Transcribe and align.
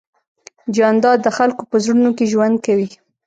جانداد 0.75 1.17
د 1.23 1.27
خلکو 1.37 1.63
په 1.71 1.75
زړونو 1.83 2.09
کې 2.17 2.25
ژوند 2.31 2.55
کوي. 2.65 2.89